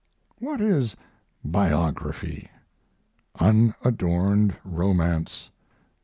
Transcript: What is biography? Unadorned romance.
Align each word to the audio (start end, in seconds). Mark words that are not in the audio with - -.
What 0.39 0.61
is 0.61 0.95
biography? 1.45 2.49
Unadorned 3.39 4.55
romance. 4.65 5.51